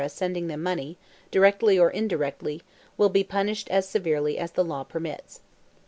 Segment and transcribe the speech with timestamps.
[0.07, 0.97] sending them money,
[1.29, 2.63] directly or indirectly,
[2.97, 5.41] will be punished as severely as the law permits.